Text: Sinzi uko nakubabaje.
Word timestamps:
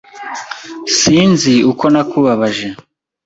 Sinzi 0.97 1.53
uko 1.71 1.85
nakubabaje. 1.93 2.67